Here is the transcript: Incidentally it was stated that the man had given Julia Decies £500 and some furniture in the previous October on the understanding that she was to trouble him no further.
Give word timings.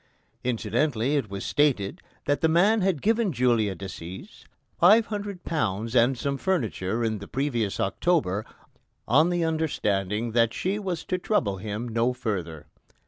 Incidentally 0.43 1.13
it 1.15 1.29
was 1.29 1.45
stated 1.45 2.01
that 2.25 2.41
the 2.41 2.47
man 2.49 2.81
had 2.81 3.03
given 3.03 3.31
Julia 3.31 3.75
Decies 3.75 4.45
£500 4.81 5.95
and 5.95 6.17
some 6.17 6.37
furniture 6.39 7.03
in 7.03 7.19
the 7.19 7.27
previous 7.27 7.79
October 7.79 8.43
on 9.07 9.29
the 9.29 9.43
understanding 9.43 10.31
that 10.31 10.55
she 10.55 10.79
was 10.79 11.05
to 11.05 11.19
trouble 11.19 11.57
him 11.57 11.87
no 11.87 12.13
further. 12.13 12.65